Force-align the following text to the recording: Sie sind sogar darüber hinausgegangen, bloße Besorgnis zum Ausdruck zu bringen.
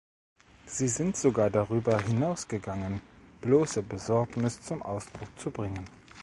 Sie 0.65 0.87
sind 0.87 1.15
sogar 1.15 1.51
darüber 1.51 1.99
hinausgegangen, 2.01 3.01
bloße 3.41 3.83
Besorgnis 3.83 4.59
zum 4.59 4.81
Ausdruck 4.81 5.29
zu 5.37 5.51
bringen. 5.51 5.85